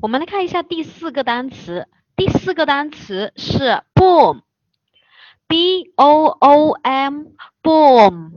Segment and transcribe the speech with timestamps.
[0.00, 8.30] 我们来看一下第四个单词，第四个单词是 boom，b o o m，boom。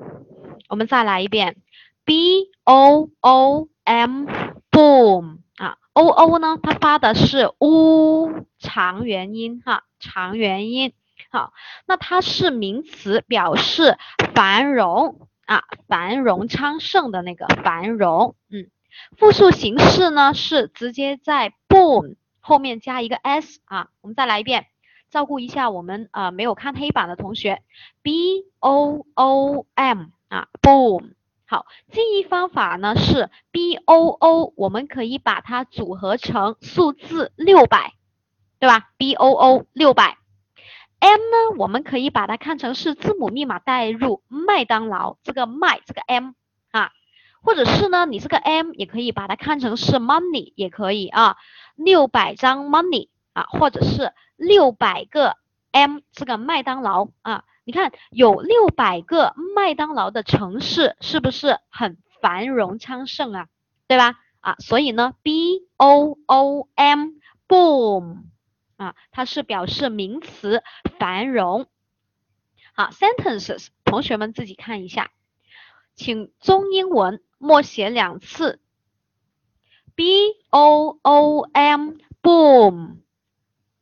[0.70, 1.58] 我们再来一遍
[2.04, 5.38] ，b o o m，boom。
[5.58, 10.94] 啊，o o 呢，它发的是 u 长元音哈，长元音。
[11.30, 11.54] 好，
[11.86, 14.00] 那它是名词，表示
[14.34, 18.34] 繁荣啊，繁荣昌盛的那个繁荣。
[18.50, 18.72] 嗯，
[19.18, 23.90] 复数形式呢是直接在 boom 后面加一个 s 啊。
[24.02, 24.68] 我们再来一遍，
[25.10, 27.62] 照顾一下我们啊没有看黑板的同学
[28.02, 31.14] ，b o o m 啊，boom。
[31.46, 37.94] 好，记忆方法呢是 b o o，我们可以把它组合成数字六百，
[38.58, 40.18] 对吧？b o o 六百。
[41.00, 46.32] M 呢，我们可以把它看成是字母密码代入麦当劳这个麦这个 M
[46.70, 46.92] 啊，
[47.42, 51.38] 或者是呢，你这个 M 也可以把它看成是 money 也可以啊，
[51.76, 55.38] 六百张 money 啊，或者是六百个
[55.72, 63.48] M 这个麦当劳啊，你看有六百个麦当劳的城市是不是很繁荣昌盛啊？
[63.88, 64.16] 对吧？
[64.40, 67.10] 啊，所以呢，B O O M
[67.48, 68.24] boom。
[68.78, 70.64] 啊，它是表示名词
[70.98, 71.68] 繁荣。
[72.74, 75.12] 好，sentences，同学们自己看一下，
[75.96, 78.60] 请中英文默写两次
[79.96, 80.06] ，b
[80.52, 82.98] o o m，boom，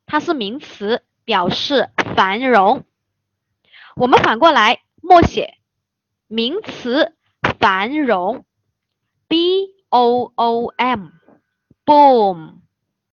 [0.05, 2.85] 它是名词，表示繁荣。
[3.97, 5.57] 我们反过来默写
[6.27, 7.17] 名词
[7.59, 8.45] 繁荣
[9.27, 12.61] ，b o o m，boom。